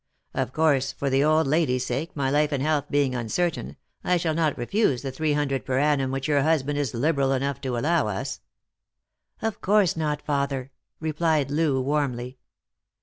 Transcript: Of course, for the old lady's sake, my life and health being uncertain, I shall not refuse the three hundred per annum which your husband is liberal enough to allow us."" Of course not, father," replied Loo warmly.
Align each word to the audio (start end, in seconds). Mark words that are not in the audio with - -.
Of 0.33 0.51
course, 0.51 0.91
for 0.91 1.11
the 1.11 1.23
old 1.23 1.45
lady's 1.45 1.85
sake, 1.85 2.15
my 2.15 2.31
life 2.31 2.51
and 2.51 2.63
health 2.63 2.85
being 2.89 3.13
uncertain, 3.13 3.77
I 4.03 4.17
shall 4.17 4.33
not 4.33 4.57
refuse 4.57 5.03
the 5.03 5.11
three 5.11 5.33
hundred 5.33 5.63
per 5.63 5.77
annum 5.77 6.09
which 6.09 6.27
your 6.27 6.41
husband 6.41 6.79
is 6.79 6.95
liberal 6.95 7.33
enough 7.33 7.61
to 7.61 7.77
allow 7.77 8.07
us."" 8.07 8.39
Of 9.43 9.61
course 9.61 9.95
not, 9.95 10.23
father," 10.23 10.71
replied 10.99 11.51
Loo 11.51 11.79
warmly. 11.79 12.39